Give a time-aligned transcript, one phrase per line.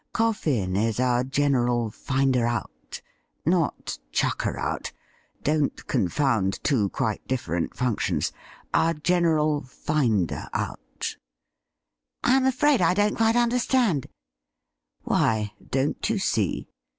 [0.13, 3.03] Coffin is our general finder out—
[3.45, 4.91] not chucker out;
[5.43, 8.31] don't confound two quite different functions—
[8.73, 11.17] our general finder out.''
[12.23, 14.07] I am afraid I don't quite understand.'
[15.03, 16.67] 'Why, don't you see.?